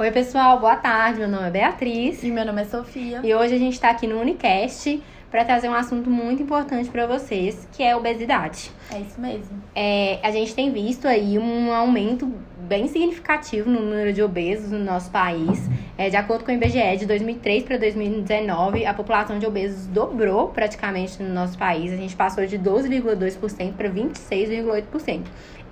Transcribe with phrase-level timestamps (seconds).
[0.00, 1.18] Oi, pessoal, boa tarde.
[1.18, 2.22] Meu nome é Beatriz.
[2.22, 3.20] E meu nome é Sofia.
[3.22, 7.06] E hoje a gente está aqui no Unicast para trazer um assunto muito importante para
[7.06, 8.72] vocês, que é a obesidade.
[8.90, 9.62] É isso mesmo.
[9.74, 14.78] É, a gente tem visto aí um aumento bem significativo no número de obesos no
[14.78, 15.68] nosso país.
[15.98, 20.48] É, de acordo com o IBGE, de 2003 para 2019, a população de obesos dobrou
[20.48, 21.92] praticamente no nosso país.
[21.92, 25.24] A gente passou de 12,2% para 26,8%.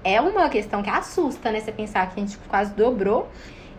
[0.04, 1.60] É uma questão que assusta, né?
[1.60, 3.26] Você pensar que a gente quase dobrou.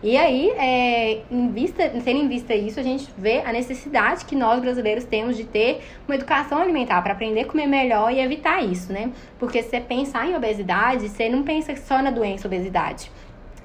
[0.02, 4.34] E aí, é, em vista, tendo em vista isso, a gente vê a necessidade que
[4.34, 8.64] nós brasileiros temos de ter uma educação alimentar para aprender a comer melhor e evitar
[8.64, 9.12] isso, né?
[9.38, 13.10] Porque se você pensar em obesidade, você não pensa só na doença obesidade.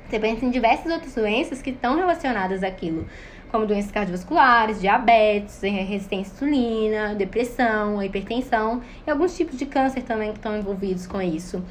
[0.10, 3.08] Você pensa em diversas outras doenças que estão relacionadas àquilo,
[3.50, 10.32] como doenças cardiovasculares, diabetes, resistência à insulina, depressão, hipertensão e alguns tipos de câncer também
[10.32, 11.64] que estão envolvidos com isso.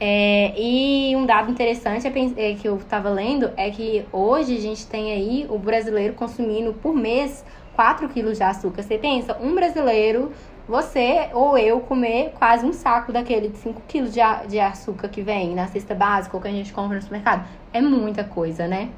[0.00, 4.60] É, e um dado interessante é, é, que eu estava lendo é que hoje a
[4.60, 8.82] gente tem aí o brasileiro consumindo por mês 4 quilos de açúcar.
[8.82, 10.32] Você pensa, um brasileiro,
[10.68, 15.20] você ou eu, comer quase um saco daquele de 5 quilos de, de açúcar que
[15.20, 17.48] vem na cesta básica ou que a gente compra no supermercado.
[17.72, 18.90] É muita coisa, né?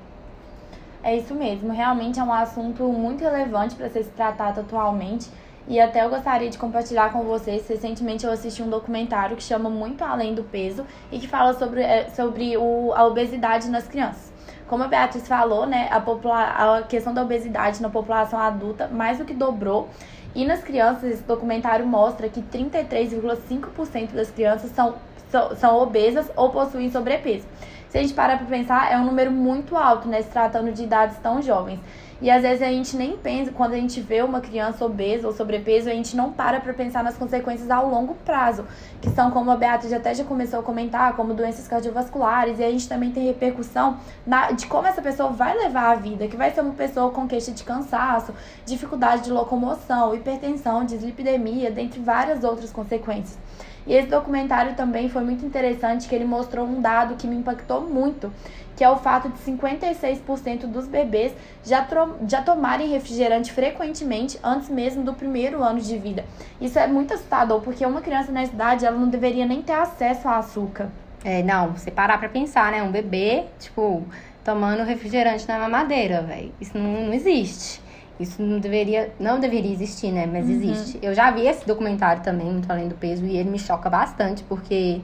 [1.02, 1.72] É isso mesmo.
[1.72, 5.30] Realmente é um assunto muito relevante para ser tratado atualmente.
[5.70, 7.68] E até eu gostaria de compartilhar com vocês.
[7.68, 11.80] Recentemente eu assisti um documentário que chama Muito Além do Peso e que fala sobre,
[11.80, 14.32] é, sobre o, a obesidade nas crianças.
[14.66, 19.18] Como a Beatriz falou, né, a, popula a questão da obesidade na população adulta mais
[19.18, 19.88] do que dobrou.
[20.34, 24.96] E nas crianças, esse documentário mostra que 33,5% das crianças são,
[25.30, 27.46] são, são obesas ou possuem sobrepeso.
[27.90, 30.84] Se a gente parar para pensar, é um número muito alto, né, se tratando de
[30.84, 31.80] idades tão jovens.
[32.22, 35.32] E às vezes a gente nem pensa, quando a gente vê uma criança obesa ou
[35.32, 38.64] sobrepeso, a gente não para para pensar nas consequências ao longo prazo,
[39.00, 42.70] que são como a Beatriz até já começou a comentar, como doenças cardiovasculares, e a
[42.70, 46.52] gente também tem repercussão na, de como essa pessoa vai levar a vida, que vai
[46.52, 48.32] ser uma pessoa com queixa de cansaço,
[48.64, 53.36] dificuldade de locomoção, hipertensão, dislipidemia, dentre várias outras consequências.
[53.86, 57.82] E esse documentário também foi muito interessante, que ele mostrou um dado que me impactou
[57.82, 58.32] muito,
[58.76, 61.32] que é o fato de 56% dos bebês
[61.64, 61.86] já,
[62.26, 66.24] já tomarem refrigerante frequentemente antes mesmo do primeiro ano de vida.
[66.60, 70.28] Isso é muito assustador, porque uma criança nessa idade, ela não deveria nem ter acesso
[70.28, 70.88] a açúcar.
[71.24, 72.82] É, não, você parar pra pensar, né?
[72.82, 74.02] Um bebê, tipo,
[74.42, 76.52] tomando refrigerante na mamadeira, velho.
[76.60, 77.82] Isso não, não existe.
[78.20, 80.26] Isso não deveria, não deveria existir, né?
[80.26, 80.52] Mas uhum.
[80.52, 80.98] existe.
[81.02, 84.44] Eu já vi esse documentário também, Muito Além do Peso, e ele me choca bastante,
[84.44, 85.00] porque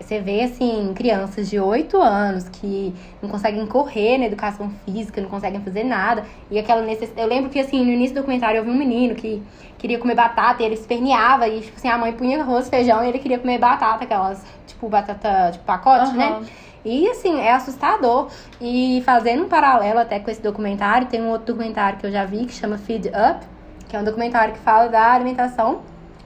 [0.00, 5.28] você vê, assim, crianças de 8 anos que não conseguem correr na educação física, não
[5.28, 6.24] conseguem fazer nada.
[6.50, 7.20] E aquela necessidade.
[7.20, 9.42] Eu lembro que, assim, no início do documentário eu vi um menino que
[9.78, 11.46] queria comer batata e ele esperneava.
[11.46, 14.88] E, tipo assim, a mãe punha arroz, feijão e ele queria comer batata, aquelas, tipo,
[14.88, 16.16] batata, tipo, pacote, uhum.
[16.16, 16.40] né?
[16.84, 18.28] E assim, é assustador.
[18.60, 22.24] E fazendo um paralelo até com esse documentário, tem um outro documentário que eu já
[22.24, 23.46] vi que chama Feed Up,
[23.88, 25.82] que é um documentário que fala da alimentação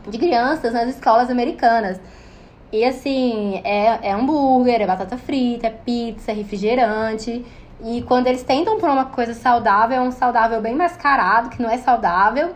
[0.09, 2.01] de crianças nas escolas americanas.
[2.73, 7.45] E assim, é, é hambúrguer, é batata frita, é pizza, é refrigerante.
[7.85, 11.71] E quando eles tentam por uma coisa saudável, é um saudável bem mascarado, que não
[11.71, 12.55] é saudável.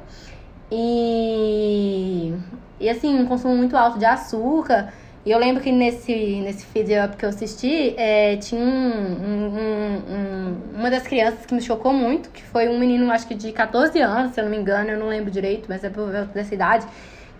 [0.70, 2.34] E,
[2.80, 4.92] e assim, um consumo muito alto de açúcar.
[5.24, 10.02] E eu lembro que nesse, nesse feed up que eu assisti, é, tinha um, um,
[10.08, 13.52] um, uma das crianças que me chocou muito, que foi um menino, acho que de
[13.52, 16.26] 14 anos, se eu não me engano, eu não lembro direito, mas é por volta
[16.32, 16.86] dessa idade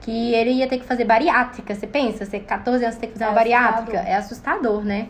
[0.01, 1.75] que ele ia ter que fazer bariátrica.
[1.75, 3.99] Você pensa, você 14 anos você tem que fazer é uma bariátrica?
[3.99, 5.09] É assustador, né?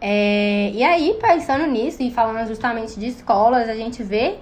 [0.00, 4.36] É, e aí, pensando nisso e falando justamente de escolas, a gente vê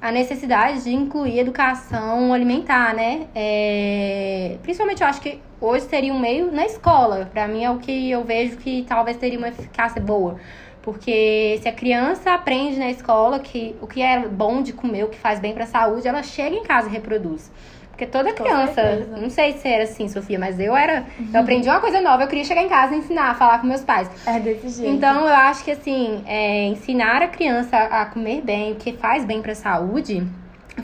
[0.00, 3.26] a necessidade de incluir educação alimentar, né?
[3.34, 7.28] É, principalmente eu acho que hoje seria um meio na escola.
[7.32, 10.36] Para mim é o que eu vejo que talvez teria uma eficácia boa.
[10.82, 15.08] Porque se a criança aprende na escola que o que é bom de comer, o
[15.08, 17.50] que faz bem para a saúde, ela chega em casa e reproduz.
[17.98, 21.04] Porque toda criança, não sei se era assim, Sofia, mas eu era.
[21.18, 21.30] Uhum.
[21.34, 23.82] Eu aprendi uma coisa nova, eu queria chegar em casa e ensinar, falar com meus
[23.82, 24.08] pais.
[24.24, 24.94] É desse jeito.
[24.94, 29.24] Então eu acho que assim, é, ensinar a criança a comer bem, o que faz
[29.24, 30.24] bem pra saúde,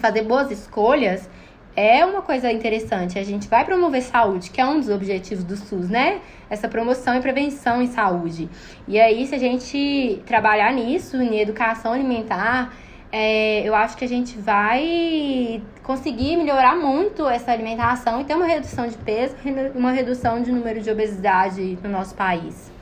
[0.01, 1.31] fazer boas escolhas,
[1.77, 3.17] é uma coisa interessante.
[3.17, 6.19] A gente vai promover saúde, que é um dos objetivos do SUS, né?
[6.51, 8.51] Essa promoção e prevenção em saúde.
[8.89, 12.75] E aí, se a gente trabalhar nisso, em educação alimentar,
[13.13, 18.47] é, eu acho que a gente vai conseguir melhorar muito essa alimentação e ter uma
[18.47, 19.37] redução de peso,
[19.75, 22.73] uma redução de número de obesidade no nosso país.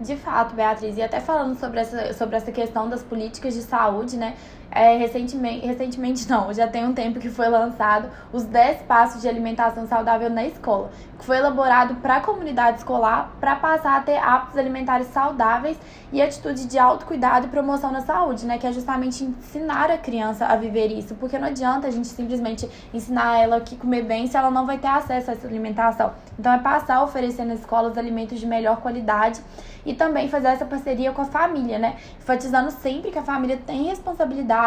[0.00, 4.16] De fato, Beatriz, e até falando sobre essa, sobre essa questão das políticas de saúde,
[4.16, 4.36] né?
[4.70, 9.28] É, recentemente, recentemente não, já tem um tempo que foi lançado os 10 passos de
[9.28, 14.18] alimentação saudável na escola, que foi elaborado para a comunidade escolar para passar a ter
[14.18, 15.78] hábitos alimentares saudáveis
[16.12, 18.58] e atitude de autocuidado e promoção na saúde, né?
[18.58, 22.68] Que é justamente ensinar a criança a viver isso, porque não adianta a gente simplesmente
[22.92, 26.12] ensinar ela que comer bem se ela não vai ter acesso a essa alimentação.
[26.38, 29.40] Então é passar a oferecer nas escolas alimentos de melhor qualidade
[29.84, 31.96] e também fazer essa parceria com a família, né?
[32.18, 34.57] Enfatizando sempre que a família tem responsabilidade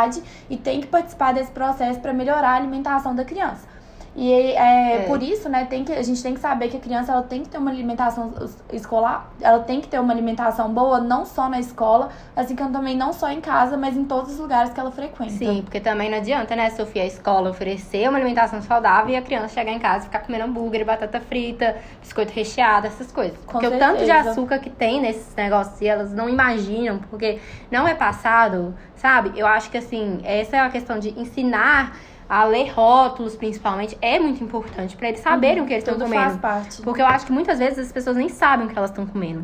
[0.49, 3.67] e tem que participar desse processo para melhorar a alimentação da criança.
[4.13, 6.79] E é, é, por isso, né, tem que, a gente tem que saber que a
[6.79, 8.33] criança ela tem que ter uma alimentação
[8.73, 12.95] escolar, ela tem que ter uma alimentação boa, não só na escola, assim como também
[12.95, 15.31] não só em casa, mas em todos os lugares que ela frequenta.
[15.31, 19.21] Sim, porque também não adianta, né, Sofia, a escola oferecer uma alimentação saudável e a
[19.21, 23.37] criança chegar em casa e ficar comendo hambúrguer, batata frita, biscoito recheado, essas coisas.
[23.45, 23.91] Com porque certeza.
[23.91, 27.39] o tanto de açúcar que tem nesses negócios e elas não imaginam, porque
[27.71, 29.31] não é passado, sabe?
[29.39, 31.95] Eu acho que assim, essa é a questão de ensinar
[32.31, 35.99] a ler rótulos, principalmente, é muito importante para eles saberem uhum, o que eles estão
[35.99, 36.23] comendo.
[36.23, 36.81] Faz parte.
[36.81, 39.43] Porque eu acho que muitas vezes as pessoas nem sabem o que elas estão comendo.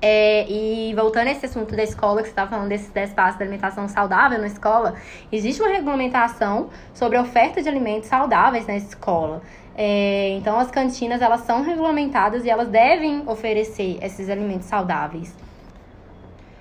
[0.00, 3.40] É, e voltando a esse assunto da escola, que você estava falando desses 10 passos
[3.40, 4.94] da alimentação saudável na escola,
[5.32, 9.42] existe uma regulamentação sobre a oferta de alimentos saudáveis na escola.
[9.76, 15.34] É, então, as cantinas, elas são regulamentadas e elas devem oferecer esses alimentos saudáveis.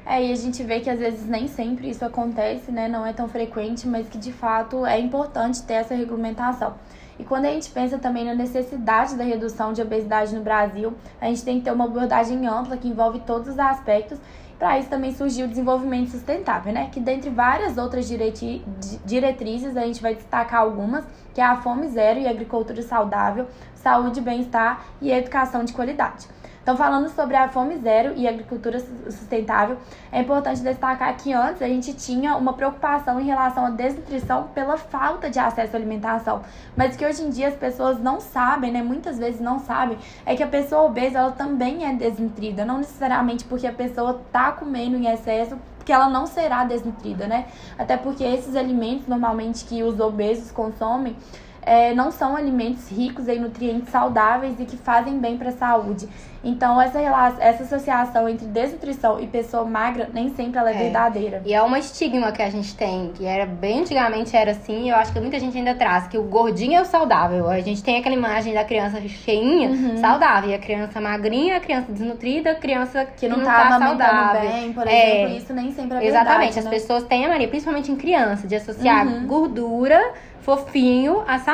[0.06, 2.88] É, e a gente vê que às vezes nem sempre isso acontece, né?
[2.88, 6.74] Não é tão frequente, mas que de fato é importante ter essa regulamentação.
[7.20, 11.28] E quando a gente pensa também na necessidade da redução de obesidade no Brasil, a
[11.28, 14.18] gente tem que ter uma abordagem ampla que envolve todos os aspectos.
[14.58, 16.90] Para isso também surgiu o desenvolvimento sustentável, né?
[16.92, 22.20] Que dentre várias outras diretrizes, a gente vai destacar algumas, que é a fome zero
[22.20, 26.28] e agricultura saudável, saúde, bem-estar e educação de qualidade.
[26.62, 29.78] Então, falando sobre a fome zero e agricultura sustentável,
[30.12, 34.78] é importante destacar que antes a gente tinha uma preocupação em relação à desnutrição pela
[34.78, 36.44] falta de acesso à alimentação,
[36.76, 38.84] mas que hoje em dia as pessoas não sabem, né?
[38.84, 43.44] Muitas vezes não sabem, é que a pessoa obesa ela também é desnutrida, não necessariamente
[43.46, 47.48] porque a pessoa tá comendo em excesso que ela não será desnutrida, né?
[47.76, 51.16] Até porque esses alimentos normalmente que os obesos consomem
[51.62, 56.08] é, não são alimentos ricos em nutrientes saudáveis e que fazem bem para a saúde.
[56.44, 60.78] Então, essa, relação, essa associação entre desnutrição e pessoa magra nem sempre ela é, é,
[60.78, 61.42] verdadeira.
[61.46, 64.90] E é uma estigma que a gente tem, que era bem antigamente era assim, e
[64.90, 67.48] eu acho que muita gente ainda traz, que o gordinho é o saudável.
[67.48, 69.98] A gente tem aquela imagem da criança cheinha, uhum.
[69.98, 73.70] saudável, e a criança magrinha, a criança desnutrida, a criança que, que não, não tá,
[73.70, 74.50] tá saudável.
[74.50, 76.72] bem, por é, exemplo, isso nem sempre é Exatamente, verdade, as né?
[76.72, 79.28] pessoas têm a mania, principalmente em criança, de associar uhum.
[79.28, 80.02] gordura
[80.42, 81.51] fofinho à saúde.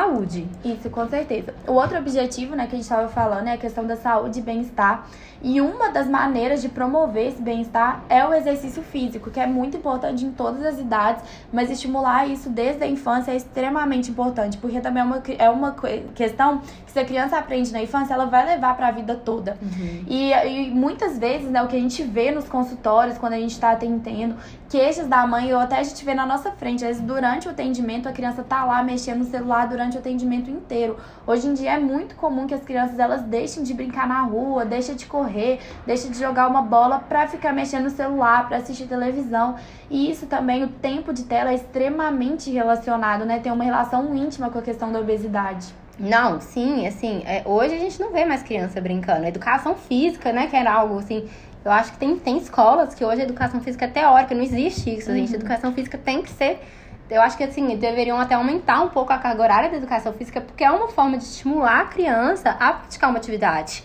[0.64, 1.54] Isso, com certeza.
[1.68, 4.42] O outro objetivo, né, que a gente estava falando é a questão da saúde e
[4.42, 5.08] bem-estar.
[5.42, 9.78] E uma das maneiras de promover esse bem-estar é o exercício físico, que é muito
[9.78, 11.24] importante em todas as idades,
[11.54, 15.76] mas estimular isso desde a infância é extremamente importante, porque também é uma, é uma
[16.16, 19.58] questão que se a criança aprende na infância, ela vai levar para a vida toda.
[19.62, 20.06] Uhum.
[20.08, 23.52] E, e muitas vezes, né, o que a gente vê nos consultórios, quando a gente
[23.52, 24.36] está atendendo,
[24.70, 27.52] queixas da mãe, ou até a gente vê na nossa frente, às vezes durante o
[27.52, 30.98] atendimento a criança tá lá mexendo no celular durante o atendimento inteiro.
[31.26, 34.66] Hoje em dia é muito comum que as crianças elas deixem de brincar na rua,
[34.66, 38.88] deixem de correr, deixem de jogar uma bola para ficar mexendo no celular, para assistir
[38.88, 39.56] televisão.
[39.90, 43.40] E isso também, o tempo de tela é extremamente relacionado, né?
[43.40, 45.74] Tem uma relação íntima com a questão da obesidade.
[46.00, 49.26] Não, sim, assim, é, hoje a gente não vê mais criança brincando.
[49.26, 51.28] educação física, né, que era algo assim.
[51.66, 54.96] Eu acho que tem, tem escolas que hoje a educação física é teórica, não existe
[54.96, 55.18] isso, uhum.
[55.18, 55.36] gente.
[55.36, 56.62] Educação física tem que ser
[57.10, 60.42] eu acho que assim, deveriam até aumentar um pouco a carga horária da educação física,
[60.42, 63.84] porque é uma forma de estimular a criança a praticar uma atividade.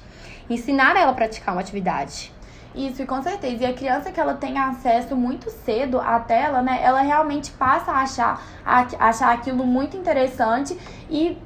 [0.50, 2.33] Ensinar ela a praticar uma atividade.
[2.75, 3.64] Isso, e com certeza.
[3.64, 6.81] E a criança que ela tem acesso muito cedo à tela, né?
[6.83, 10.76] Ela realmente passa a achar, a, achar aquilo muito interessante
[11.11, 11.37] e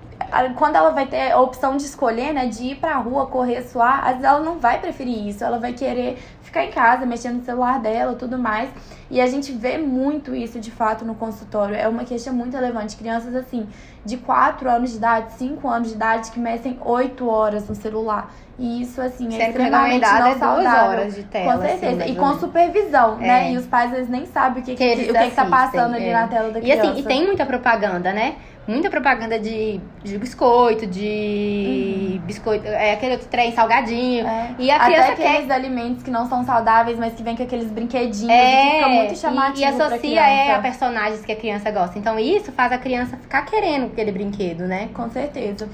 [0.57, 4.01] quando ela vai ter a opção de escolher, né, de ir pra rua, correr, suar,
[4.01, 7.45] às vezes ela não vai preferir isso, ela vai querer ficar em casa, mexendo no
[7.45, 8.71] celular dela tudo mais.
[9.11, 11.77] E a gente vê muito isso de fato no consultório.
[11.77, 12.97] É uma queixa muito relevante.
[12.97, 13.69] Crianças assim,
[14.05, 18.33] de 4 anos de idade, 5 anos de idade, que mexem 8 horas no celular.
[18.59, 20.91] E isso, assim, é Sempre extremamente não é saudável.
[20.91, 21.53] horas de tela.
[21.53, 22.03] Com certeza.
[22.05, 23.27] Assim, e com supervisão, né?
[23.27, 23.29] é.
[23.29, 23.53] né?
[23.53, 25.45] E os pais, às vezes, nem sabem o que, que, que, o que, que tá
[25.45, 26.13] passando ali é.
[26.13, 26.87] na tela da criança.
[26.87, 28.37] E assim, e tem muita propaganda, né?
[28.67, 32.27] Muita propaganda de, de biscoito, de uhum.
[32.27, 34.27] biscoito, é aquele outro trem salgadinho.
[34.27, 34.55] É.
[34.59, 35.55] E a criança Até aqueles quer...
[35.55, 39.19] alimentos que não são saudáveis, mas que vem com aqueles brinquedinhos é, e fica muito
[39.19, 39.59] chamativo.
[39.59, 41.99] E, e associa é, a personagens que a criança gosta.
[41.99, 44.89] Então isso faz a criança ficar querendo aquele brinquedo, né?
[44.93, 45.69] Com certeza.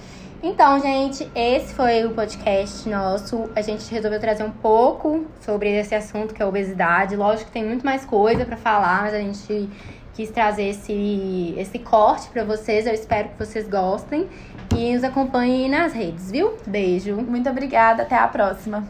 [0.45, 3.49] Então, gente, esse foi o podcast nosso.
[3.55, 7.15] A gente resolveu trazer um pouco sobre esse assunto que é a obesidade.
[7.15, 9.71] Lógico que tem muito mais coisa para falar, mas a gente
[10.15, 12.87] quis trazer esse, esse corte para vocês.
[12.87, 14.29] Eu espero que vocês gostem
[14.77, 16.57] e nos acompanhem nas redes, viu?
[16.67, 17.17] Beijo.
[17.17, 18.87] Muito obrigada, até a próxima.